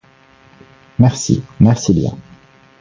[0.97, 2.17] Merci, merci bien.